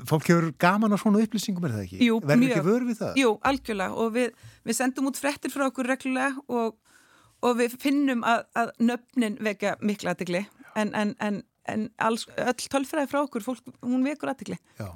fólk 0.07 0.29
hefur 0.29 0.51
gaman 0.61 0.95
á 0.95 0.97
svona 0.99 1.19
upplýsingum 1.25 1.65
er 1.67 1.73
það 1.75 1.83
ekki? 1.83 1.97
Jú, 2.05 2.19
Verður 2.23 2.51
ekki 2.51 2.63
vörð 2.63 2.91
við 2.91 2.99
það? 3.01 3.17
Jú, 3.19 3.31
algjörlega 3.49 4.03
og 4.03 4.13
við, 4.15 4.45
við 4.63 4.77
sendum 4.77 5.09
út 5.09 5.19
frettir 5.19 5.51
frá 5.51 5.65
okkur 5.67 5.89
reglulega 5.91 6.45
og, 6.47 6.77
og 7.43 7.57
við 7.59 7.75
finnum 7.81 8.23
að, 8.27 8.45
að 8.55 8.71
nöfnin 8.87 9.35
vekja 9.43 9.75
miklu 9.83 10.13
aðtegli 10.13 10.45
en, 10.79 10.93
en, 10.95 11.11
en, 11.19 11.41
en 11.71 11.85
alls, 12.07 12.23
öll 12.39 12.69
tölfræði 12.71 13.11
frá 13.11 13.19
okkur, 13.25 13.43
fólk, 13.43 13.75
hún 13.83 14.07
vekur 14.07 14.31
aðtegli. 14.31 14.59
Já, 14.79 14.87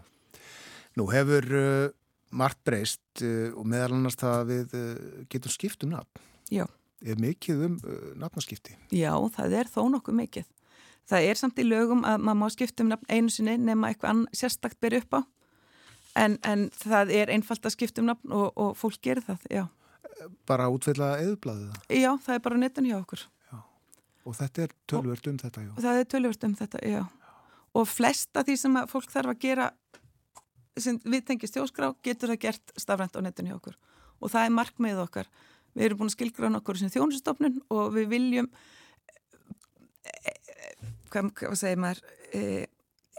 nú 0.95 1.09
hefur 1.11 1.51
uh, 1.59 1.91
margt 2.31 2.63
breyst 2.63 3.03
uh, 3.25 3.51
og 3.51 3.67
meðal 3.67 3.97
annars 3.99 4.19
það 4.19 4.53
við 4.53 4.79
getum 5.27 5.57
skipt 5.57 5.83
um 5.83 5.97
nafn. 5.97 6.27
Já. 6.53 6.65
Er 6.99 7.19
mikið 7.21 7.65
um 7.67 7.75
nafnaskipti? 8.19 8.75
Já, 8.91 9.13
það 9.35 9.55
er 9.61 9.69
þó 9.71 9.83
nokkuð 9.93 10.17
mikið. 10.19 10.47
Það 11.09 11.27
er 11.31 11.39
samt 11.39 11.59
í 11.61 11.65
lögum 11.65 12.03
að 12.05 12.21
maður 12.21 12.39
má 12.41 12.49
skipta 12.53 12.83
um 12.83 12.91
nafn 12.91 13.07
einu 13.09 13.31
sinni 13.33 13.55
nema 13.57 13.89
eitthvað 13.89 14.25
sérstakt 14.35 14.77
byrju 14.83 15.01
upp 15.05 15.15
á 15.17 15.21
en, 16.17 16.37
en 16.45 16.67
það 16.75 17.13
er 17.15 17.31
einfalt 17.33 17.65
að 17.65 17.75
skipta 17.75 18.03
um 18.03 18.09
nafn 18.11 18.33
og, 18.35 18.49
og 18.59 18.77
fólk 18.77 18.99
gerir 19.05 19.25
það, 19.25 19.45
já. 19.53 19.65
Bara 20.49 20.67
útveila 20.73 21.13
eðublaðið 21.21 21.69
það? 21.71 21.99
Já, 22.01 22.09
það 22.25 22.35
er 22.35 22.43
bara 22.45 22.61
netun 22.61 22.89
hjá 22.89 22.97
okkur. 22.99 23.25
Já. 23.49 23.59
Og 24.25 24.37
þetta 24.39 24.65
er 24.65 24.73
tölvört 24.91 25.29
um 25.31 25.39
þetta, 25.43 25.65
já? 25.65 25.71
Það 25.79 26.01
er 26.01 26.09
tölvört 26.13 26.47
um 26.47 26.55
þetta, 26.59 26.81
já. 26.85 27.01
Og 27.79 27.85
flesta 27.87 28.43
því 28.45 28.57
sem 28.59 28.81
fólk 28.89 29.13
þarf 29.13 29.33
að 29.35 29.43
gera 29.45 29.69
sem 30.79 30.97
við 31.03 31.25
tengist 31.27 31.55
þjóskrá 31.55 31.91
getur 32.05 32.33
það 32.33 32.41
gert 32.47 32.73
stafrænt 32.79 33.17
á 33.19 33.21
netun 33.23 33.49
hjá 33.49 33.57
okkur 33.57 33.77
og 34.19 34.31
það 34.31 34.45
er 34.45 34.53
markmið 34.55 35.01
okkar. 35.03 35.29
Við 35.79 35.85
erum 35.87 36.01
búin 36.01 36.11
að 36.11 36.17
skilgrána 36.17 36.59
okkur 36.59 36.75
sem 36.75 36.91
þjónustofnun 36.91 37.61
og 37.71 37.93
við 37.95 38.09
viljum 38.11 38.49
hvað, 41.07 41.29
hvað 41.39 41.53
segir 41.55 41.79
maður 41.79 42.01
e, 42.35 42.41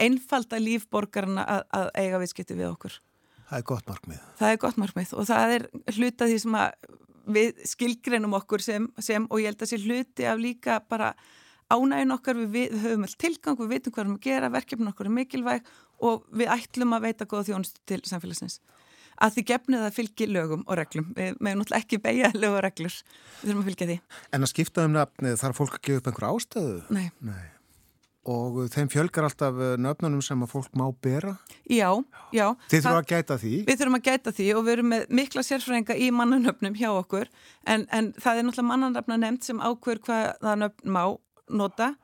einfalda 0.01 0.59
lífborgarna 0.61 1.45
að, 1.55 1.63
að 1.79 1.89
eiga 2.03 2.19
viðskipti 2.21 2.57
við 2.59 2.69
okkur. 2.69 2.97
Það 3.49 3.57
er 3.57 3.67
gott 3.71 3.89
markmið. 3.89 4.19
Það 4.39 4.53
er 4.53 4.59
gott 4.61 4.77
markmið 4.83 5.13
og 5.17 5.27
það 5.31 5.55
er 5.55 5.65
hluta 5.95 6.27
því 6.29 6.37
sem 6.43 6.59
við 7.31 7.63
skilgreinum 7.71 8.37
okkur 8.37 8.63
sem, 8.63 8.85
sem 9.01 9.25
og 9.25 9.41
ég 9.41 9.51
held 9.51 9.65
að 9.65 9.71
sé 9.71 9.79
hluti 9.81 10.27
af 10.29 10.39
líka 10.41 10.77
bara 10.85 11.15
ánægin 11.71 12.13
okkar. 12.13 12.37
Við, 12.37 12.51
við 12.53 12.85
höfum 12.85 13.07
all 13.07 13.17
tilgang, 13.25 13.57
við 13.57 13.73
veitum 13.73 13.95
hvað 13.95 14.03
við 14.03 14.05
erum 14.05 14.19
að 14.19 14.29
gera 14.29 14.53
verkefnin 14.53 14.93
okkur 14.93 15.09
er 15.09 15.17
mikilvæg 15.17 15.73
og 16.05 16.29
við 16.29 16.53
ætlum 16.53 16.93
að 16.93 17.09
veita 17.09 17.29
góða 17.29 17.49
þjónustu 17.49 17.83
til 17.89 18.01
samfélagsins 18.05 18.61
að 19.21 19.37
því 19.37 19.45
gefnið 19.53 19.87
að 19.87 19.95
fylgi 19.99 20.27
lögum 20.31 20.65
og 20.65 20.77
reglum 20.79 21.13
við 21.15 21.39
meðum 21.39 21.63
náttúrulega 21.63 21.85
ekki 21.85 22.01
beigja 22.03 22.33
lög 22.35 22.57
og 22.57 22.61
reglur 22.67 22.97
við 22.97 23.47
þurfum 23.47 23.63
að 23.63 23.71
fylgja 23.71 23.89
því 23.91 23.97
En 24.31 24.45
að 24.45 24.53
skipta 24.53 24.85
um 24.87 24.93
nafni 24.97 25.33
þarf 25.39 25.61
fólk 25.61 25.79
að 25.79 25.87
gefa 25.87 26.01
upp 26.01 26.11
einhver 26.11 26.29
ástöðu? 26.31 26.77
Nei, 26.89 27.07
Nei 27.21 27.49
og 28.29 28.67
þeim 28.69 28.89
fjölgar 28.91 29.25
alltaf 29.25 29.57
eh, 29.57 29.77
nöfnunum 29.81 30.21
sem 30.21 30.41
að 30.45 30.51
fólk 30.53 30.75
má 30.77 30.85
bera? 31.01 31.33
Já, 31.65 31.89
já. 32.35 32.51
Þið 32.69 32.83
þurfum 32.83 32.99
að 32.99 33.07
gæta 33.09 33.37
því? 33.41 33.53
Við 33.65 33.79
þurfum 33.79 33.97
að 33.97 34.05
gæta 34.05 34.33
því 34.37 34.47
og 34.53 34.65
við 34.67 34.73
erum 34.75 34.91
með 34.93 35.07
mikla 35.21 35.43
sérfræðinga 35.47 35.97
í 35.97 36.11
mannanöfnum 36.13 36.77
hjá 36.77 36.89
okkur 36.91 37.31
en, 37.65 37.87
en 37.89 38.11
það 38.21 38.41
er 38.41 38.47
náttúrulega 38.47 38.69
mannanöfna 38.69 39.17
nefnt 39.23 39.49
sem 39.49 39.63
ákver 39.63 40.03
hvaða 40.05 40.55
nöfn 40.61 40.93
má 40.93 41.03
nota 41.49 41.95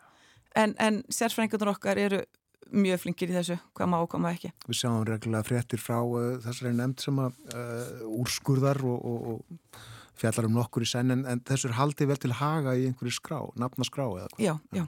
en, 0.58 0.74
en 0.82 1.04
sérfræðingarnir 1.14 1.74
okkar 1.76 2.02
eru 2.02 2.24
mjög 2.72 3.04
flinkir 3.04 3.32
í 3.32 3.38
þessu, 3.38 3.60
hvað 3.78 3.92
má 3.94 4.00
og 4.00 4.10
hvað 4.12 4.24
má 4.24 4.32
ekki. 4.34 4.54
Við 4.68 4.80
sjáum 4.82 5.06
reglulega 5.08 5.48
fréttir 5.48 5.82
frá 5.82 6.00
uh, 6.02 6.38
þessari 6.46 6.74
nefnd 6.78 7.06
sem 7.06 7.22
að 7.24 7.40
uh, 7.54 8.10
úrskurðar 8.18 8.82
og, 8.88 9.08
og, 9.12 9.32
og 9.34 9.82
fjallar 10.18 10.50
um 10.50 10.58
nokkur 10.58 10.86
í 10.86 10.90
senn 10.90 11.14
en, 11.14 11.26
en 11.30 11.44
þessur 11.48 11.76
haldi 11.78 12.08
vel 12.10 12.20
til 12.22 12.34
haga 12.38 12.76
í 12.78 12.88
einhverju 12.90 13.20
skrá, 13.20 13.40
nafnaskrá 13.60 14.08
eða 14.10 14.30
hvað? 14.34 14.46
Já, 14.48 14.56
já 14.76 14.88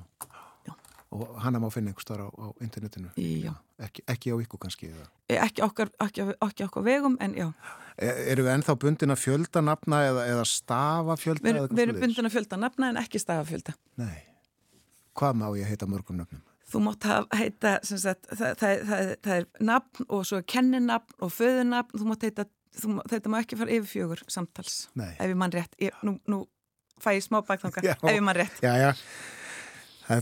og 1.10 1.40
hana 1.42 1.60
má 1.60 1.70
finna 1.74 1.90
einhver 1.90 2.06
starf 2.06 2.30
á, 2.30 2.30
á 2.38 2.48
internetinu 2.62 3.10
ekki, 3.82 4.04
ekki 4.06 4.34
á 4.34 4.36
ykkur 4.44 4.62
kannski 4.62 4.92
eða? 4.92 5.08
E, 5.26 5.38
ekki 5.42 5.64
okkar, 5.66 5.90
ekki, 6.06 6.26
ekki 6.46 6.66
okkar 6.68 6.86
vegum 6.86 7.16
en 7.20 7.34
já 7.34 7.48
e, 7.98 8.10
Eru 8.30 8.46
við 8.46 8.52
ennþá 8.54 8.76
bundin 8.84 9.16
að 9.16 9.24
fjölda 9.24 9.64
nafna 9.66 10.04
eða, 10.06 10.28
eða 10.36 10.46
stafa 10.46 11.18
fjölda? 11.18 11.66
Við 11.72 11.84
erum 11.86 12.02
bundin 12.04 12.30
að 12.30 12.36
fjölda 12.36 12.62
nafna 12.62 12.92
en 12.94 13.02
ekki 13.02 13.22
stafa 13.22 13.48
fjölda 13.50 13.74
Nei, 14.02 14.22
hvað 15.18 15.42
má 15.42 15.48
ég 15.58 15.72
heita 15.72 15.90
mörgum 15.90 16.22
nafnum? 16.22 16.46
Þú 16.70 16.84
mátt 16.86 17.10
heita 17.34 17.74
sagt, 17.82 18.30
það, 18.30 18.54
það, 18.60 18.86
það, 18.92 19.12
það 19.26 19.36
er 19.36 19.50
nafn 19.72 20.08
og 20.08 20.28
svo 20.30 20.40
er 20.42 20.48
kenninafn 20.54 21.18
og 21.26 21.34
föðunafn 21.34 21.98
þú 21.98 22.12
mátt 22.12 22.28
heita, 22.28 22.46
þú, 22.78 23.00
þetta 23.10 23.34
má 23.34 23.40
ekki 23.42 23.58
fara 23.60 23.76
yfir 23.80 23.90
fjögur 23.90 24.24
samtals 24.30 24.84
Nei. 25.00 25.12
ef 25.16 25.26
ég 25.26 25.40
mann 25.40 25.56
rétt 25.56 25.74
ég, 25.82 25.98
nú, 26.06 26.20
nú 26.30 26.44
fæ 27.02 27.16
ég 27.18 27.26
smá 27.26 27.42
bakþanga 27.42 27.84
ef 27.96 28.08
ég 28.14 28.24
mann 28.24 28.38
rétt 28.38 28.62
Já, 28.66 28.76
já 28.78 28.94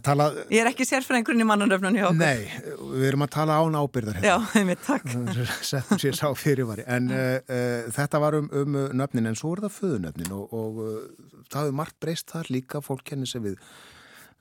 Talað... 0.03 0.41
Ég 0.51 0.59
er 0.59 0.67
ekki 0.67 0.83
sérfræðingurinn 0.83 1.45
í 1.45 1.47
mannunöfnun 1.47 1.95
hjá 1.95 2.09
okkur. 2.09 2.19
Nei, 2.19 2.73
við 2.91 3.05
erum 3.07 3.23
að 3.23 3.29
tala 3.37 3.59
án 3.63 3.77
ábyrðar 3.79 4.17
hérna. 4.19 4.33
Já, 4.33 4.47
einmitt, 4.59 4.81
takk. 4.83 5.05
Settum 5.63 6.01
sér 6.01 6.17
sá 6.19 6.25
fyrirvari. 6.35 6.83
En 6.91 7.07
uh, 7.07 7.37
uh, 7.39 7.85
þetta 7.95 8.19
var 8.19 8.35
um, 8.35 8.49
um 8.51 8.75
nöfnin, 8.99 9.29
en 9.31 9.39
svo 9.39 9.53
er 9.55 9.63
það 9.63 9.77
föðunöfnin 9.77 10.33
og, 10.35 10.57
og 10.59 10.81
uh, 10.83 11.37
það 11.47 11.69
hefur 11.69 11.77
margt 11.79 11.95
breyst 12.03 12.35
þar 12.35 12.51
líka, 12.51 12.83
fólk 12.83 13.05
kennir 13.07 13.31
sig 13.31 13.45
við, 13.45 13.55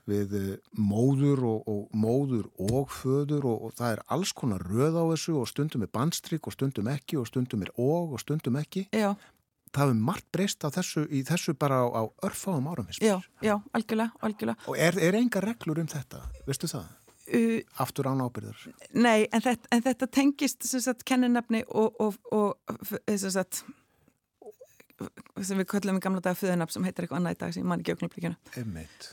við 0.07 0.35
móður 0.73 1.45
og, 1.47 1.71
og 1.71 1.95
móður 1.95 2.47
og 2.57 2.91
föður 3.01 3.49
og, 3.51 3.65
og 3.67 3.79
það 3.79 3.95
er 3.95 4.03
alls 4.15 4.33
konar 4.35 4.63
röð 4.63 4.99
á 4.99 5.03
þessu 5.13 5.39
og 5.41 5.49
stundum 5.51 5.83
er 5.83 5.91
bandstryk 5.93 6.47
og 6.47 6.55
stundum 6.55 6.91
ekki 6.91 7.19
og 7.19 7.27
stundum 7.29 7.65
er 7.67 7.73
og 7.75 8.15
og 8.15 8.23
stundum 8.23 8.59
ekki. 8.61 8.87
Já 8.95 9.13
það 9.77 9.83
hefur 9.83 10.05
margt 10.09 10.27
breyst 10.33 10.65
á 10.65 10.69
þessu, 10.73 11.05
í 11.11 11.23
þessu 11.27 11.55
bara 11.59 11.81
á, 11.83 11.87
á 11.91 12.03
örfáum 12.27 12.69
árum 12.71 12.87
já, 13.01 13.17
já, 13.43 13.55
algjörlega, 13.75 14.11
algjörlega. 14.21 14.57
og 14.67 14.77
er, 14.77 14.97
er 14.99 15.17
enga 15.19 15.41
reglur 15.43 15.81
um 15.81 15.89
þetta, 15.91 16.23
veistu 16.47 16.69
það? 16.71 16.87
Uh, 17.27 17.59
aftur 17.83 18.07
án 18.07 18.23
ábyrðar 18.23 18.61
Nei, 18.95 19.27
en 19.27 19.43
þetta, 19.43 19.67
en 19.75 19.83
þetta 19.83 20.07
tengist 20.07 20.63
sagt, 20.63 21.03
kenninafni 21.07 21.65
og, 21.67 21.99
og, 21.99 22.15
sagt, 23.19 23.65
sem 25.45 25.59
við 25.59 25.67
köllum 25.73 25.99
í 25.99 26.03
gamla 26.03 26.21
dag 26.25 26.37
föðunafn 26.37 26.73
sem 26.73 26.87
heitir 26.87 27.05
eitthvað 27.05 27.19
annað 27.19 27.35
í 27.35 27.41
dag 27.41 27.53
sem 27.53 27.63
ég 27.63 27.69
man 27.69 27.83
ekki 27.83 27.93
auðvitað 27.95 28.37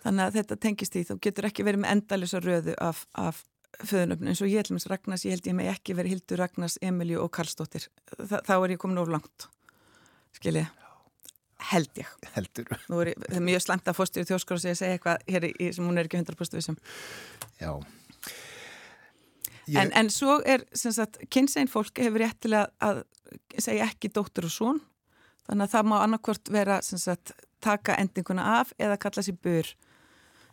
þannig 0.05 0.25
að 0.25 0.39
þetta 0.39 0.61
tengist 0.67 0.97
í 0.97 1.03
þú 1.09 1.19
getur 1.27 1.49
ekki 1.51 1.67
verið 1.67 1.85
með 1.85 1.97
endalisa 1.97 2.41
röðu 2.41 2.77
af, 2.81 3.03
af 3.13 3.43
föðunöfn 3.83 4.31
eins 4.31 4.43
og 4.45 4.51
ég 4.51 4.63
held 4.63 4.75
með 4.75 4.87
Ragnars, 4.93 5.25
ég 5.27 5.35
held 5.35 5.51
ég 5.51 5.59
með 5.59 5.73
ekki 5.73 5.97
verið 5.99 6.15
Hildur 6.15 6.41
Ragnars, 6.45 6.79
Emilju 6.85 7.21
og 7.25 7.33
Karlsdóttir. 7.35 7.89
Þa, 8.15 8.41
þá 8.47 8.55
er 8.57 8.75
ég 8.75 8.81
komin 8.81 9.01
of 9.03 9.11
langt 9.11 9.49
skilji, 10.35 10.65
held 11.71 12.01
ég. 12.01 12.15
Heldur. 12.35 12.71
Nú 12.91 13.03
er 13.03 13.13
ég, 13.13 13.27
mjög 13.45 13.65
slæmt 13.65 13.91
að 13.91 13.99
fórstjóri 13.99 14.29
þjóskar 14.29 14.59
og 14.59 14.65
segja 14.65 14.95
eitthvað 14.95 15.23
hér 15.31 15.49
í, 15.51 15.69
sem 15.75 15.87
hún 15.87 16.01
er 16.01 16.09
ekki 16.09 16.21
100% 16.21 16.59
vissum 16.59 16.79
Já. 17.61 17.71
Ég... 19.65 19.79
En, 19.81 19.93
en 19.97 20.11
svo 20.13 20.41
er, 20.45 20.67
sem 20.77 20.93
sagt, 20.93 21.23
kynsegin 21.33 21.71
fólk 21.73 22.03
hefur 22.03 22.21
réttilega 22.21 22.69
að 22.85 23.05
segja 23.63 23.87
ekki 23.89 24.11
dóttur 24.13 24.51
og 24.51 24.53
són, 24.53 24.83
þannig 25.49 25.67
að 25.67 25.75
það 25.75 25.89
má 25.91 25.97
annarkvört 26.01 26.53
vera, 26.53 26.81
sagt, 26.83 27.35
taka 27.65 27.97
endinguna 28.01 28.45
af 28.61 28.75
eða 28.79 28.99
kalla 29.01 29.25
sér 29.25 29.39
bur. 29.43 29.73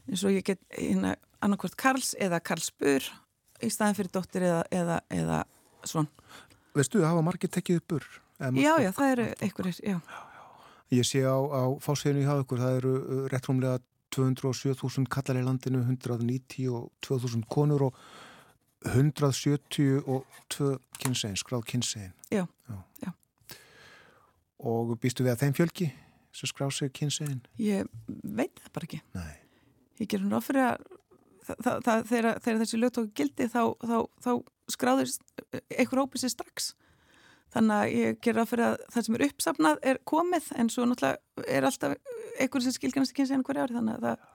En 0.08 0.18
svo 0.18 0.32
ég 0.34 0.46
get 0.48 0.62
hérna 0.78 1.16
annarkvört 1.42 1.78
Karls 1.80 2.14
eða 2.20 2.42
Karls 2.44 2.72
bur 2.80 3.06
í 3.62 3.70
staðin 3.70 3.98
fyrir 3.98 4.12
dóttur 4.14 4.46
eða, 4.48 4.64
eða, 4.74 4.98
eða 5.14 5.44
svon. 5.88 6.10
Veistu, 6.78 7.04
hafa 7.04 7.24
margir 7.26 7.52
tekið 7.52 7.82
bur? 7.90 8.06
Já, 8.42 8.74
já, 8.82 8.90
það 8.96 9.12
eru 9.12 9.26
einhverjir, 9.46 9.80
já. 9.86 9.98
Ég 10.92 11.08
sé 11.08 11.22
á, 11.24 11.38
á 11.38 11.62
fáseginu 11.84 12.24
í 12.24 12.28
hafa 12.28 12.44
ykkur, 12.44 12.62
það 12.64 12.78
eru 12.80 12.94
uh, 12.98 13.24
réttrumlega 13.32 13.80
207.000 14.12 15.08
kallar 15.12 15.40
í 15.40 15.46
landinu, 15.46 15.84
192.000 15.86 17.46
konur 17.52 17.88
og 17.88 18.00
172 18.90 20.72
kynsegin, 21.00 21.38
skráð 21.38 21.68
kynsegin. 21.70 22.16
Já, 22.34 22.48
já. 22.68 22.78
já. 23.06 23.12
Og 24.62 24.96
býstu 25.01 25.25
við 25.25 25.34
að 25.34 25.44
þeim 25.46 25.58
fjölki 25.58 25.91
sem 26.36 26.50
skráð 26.50 26.74
sig 26.77 26.91
kynsegin? 26.96 27.41
Ég 27.60 27.88
veit 28.08 28.53
það 28.62 28.74
bara 28.75 28.88
ekki. 28.88 29.01
Nei. 29.18 29.32
Ég 30.01 30.10
ger 30.12 30.22
hún 30.24 30.34
ráð 30.36 30.48
fyrir 30.48 30.68
að 30.68 32.06
þegar, 32.08 32.38
þessi 32.44 32.80
lögtóki 32.80 33.15
gildi 33.18 33.48
þá, 33.50 33.63
þá, 33.82 33.98
þá 34.22 34.32
skráður 34.72 35.12
einhver 35.75 36.03
hópið 36.03 36.24
sér 36.24 36.34
strax. 36.36 36.72
Þannig 37.51 37.75
að 37.75 37.96
ég 37.98 38.20
ger 38.24 38.38
ráð 38.38 38.51
fyrir 38.53 38.68
að 38.70 38.84
það 38.94 39.08
sem 39.08 39.18
er 39.18 39.25
uppsafnað 39.27 39.82
er 39.91 40.00
komið 40.08 40.51
en 40.62 40.70
svo 40.72 40.86
náttúrulega 40.88 41.48
er 41.58 41.68
alltaf 41.68 41.98
einhver 42.39 42.63
sem 42.63 42.75
skilgjast 42.77 43.20
eins 43.20 43.34
hverja 43.48 43.65
ári 43.65 43.75
þannig 43.75 43.98
að 43.98 44.06
það 44.08 44.30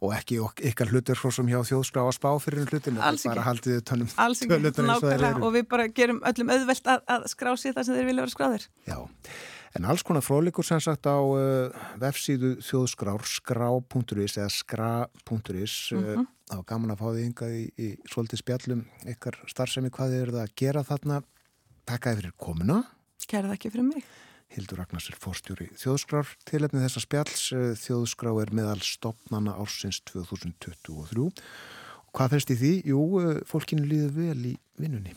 og 0.00 0.14
ekki 0.16 0.38
ykkar 0.70 0.92
hlutur 0.92 1.18
svo 1.18 1.32
sem 1.34 1.48
hjá 1.50 1.60
þjóðskrá 1.68 2.04
að 2.04 2.14
spá 2.18 2.28
fyrir 2.42 2.68
hlutinu, 2.68 3.00
Alls 3.02 3.24
bara 3.28 3.46
haldið 3.46 3.80
tönum 3.88 4.12
Alls 4.16 4.44
ekki, 4.44 4.58
nákvæmlega. 4.58 5.40
og 5.40 5.56
við 5.56 5.66
bara 5.70 5.88
gerum 5.88 6.22
öllum 6.28 6.52
auðvelt 6.54 6.92
að, 6.94 7.02
að 7.14 7.26
skrá 7.32 7.52
sér 7.56 7.76
það 7.76 7.88
sem 7.88 7.98
þeir 7.98 8.08
vilja 8.10 8.24
vera 8.26 8.34
skráðir. 8.34 8.66
Já, 8.88 8.98
en 9.78 9.88
alls 9.92 10.06
konar 10.06 10.26
fróðleikur 10.26 10.66
sem 10.66 10.82
sagt 10.84 11.08
á 11.08 11.18
uh, 11.18 11.84
vefsíðu 12.02 12.54
þjóðskrár 12.64 13.28
skrá.is 13.28 14.38
eða 14.38 14.50
skra.is 14.56 15.76
mm 15.92 16.02
-hmm. 16.02 16.26
uh, 16.26 16.26
þá 16.52 16.58
gaman 16.72 16.96
að 16.96 17.04
fá 17.04 17.06
því 17.12 17.28
yngað 17.28 17.54
í, 17.60 17.62
í 17.78 17.94
svolítið 18.10 18.44
spjallum 18.44 18.82
ykkar 19.14 19.38
starfsemi 19.46 19.92
hvað 19.94 20.16
þið 20.16 20.26
eruð 20.26 20.42
að 20.42 20.52
gera 20.56 20.84
þarna. 20.84 21.22
Takk 21.82 22.12
fyrir 22.14 22.36
komuna. 22.38 22.82
Kæra 23.26 23.48
það 23.48 23.56
ekki 23.56 23.70
fyrir 23.70 23.88
mig 23.88 24.04
Hildur 24.52 24.82
Ragnars 24.82 25.08
er 25.08 25.16
fórstjóri 25.20 25.68
þjóðskrár. 25.80 26.28
Tilefnið 26.48 26.84
þessa 26.86 27.02
spjalls 27.04 27.44
eh, 27.56 27.72
þjóðskrá 27.80 28.32
er 28.42 28.52
meðal 28.56 28.80
stopnana 28.84 29.56
ársins 29.62 30.02
2023. 30.10 31.26
Og 31.26 32.12
hvað 32.12 32.36
fyrst 32.36 32.52
í 32.52 32.58
því? 32.60 32.72
Jú, 32.92 33.02
eh, 33.22 33.42
fólkinu 33.48 33.88
líður 33.88 34.16
vel 34.20 34.40
í 34.52 34.56
vinnunni. 34.80 35.16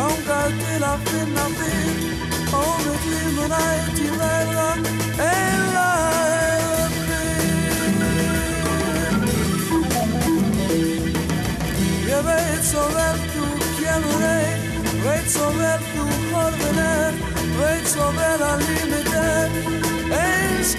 Mancarti 0.00 0.78
la 0.78 0.96
finna 1.04 1.46
fin 1.58 1.98
Ove 2.52 2.92
ti 3.02 3.16
morai 3.34 3.80
ti 3.96 4.08
bella 4.18 4.68
e 5.28 5.34
la 5.74 5.90
Je 12.06 12.18
weet 12.26 12.64
zo 12.70 12.82
tu 13.32 13.44
chiamerei 13.76 14.50
Weet 15.04 15.30
zo 15.30 15.46
wel 15.58 15.80
tu 15.92 16.04
ordener 16.44 17.12
Weet 17.58 17.86
zo 17.94 18.06
wel 18.16 18.42
al 18.50 18.58
limite 18.68 19.48
Eens 20.24 20.74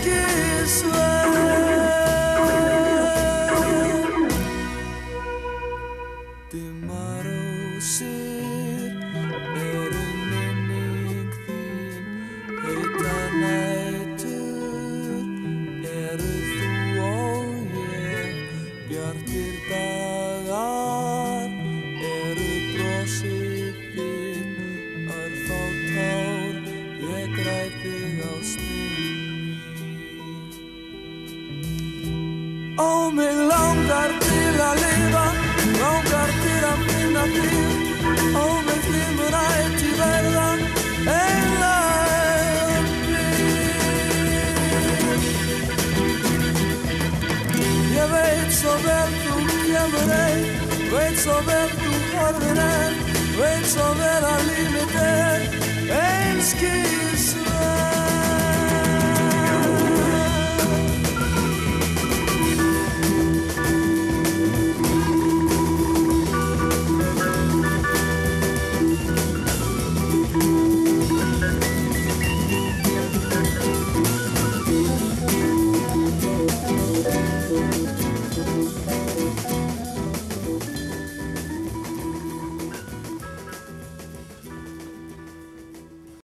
Dimmar 48.72 49.10
ósir 52.52 52.94
veit 53.38 53.66
svo 53.68 53.88
vel 54.00 54.24
að 54.28 54.42
lífið 54.48 54.96
er 55.02 55.42
einskísverð 55.98 58.21